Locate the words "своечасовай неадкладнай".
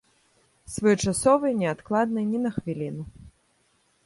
0.75-2.25